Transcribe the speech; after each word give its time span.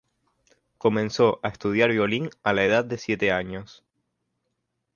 Comenzó 0.79 1.39
a 1.43 1.49
estudiar 1.49 1.91
violín 1.91 2.31
a 2.41 2.53
la 2.53 2.65
edad 2.65 2.83
de 2.83 2.97
siete 2.97 3.31
años. 3.31 3.83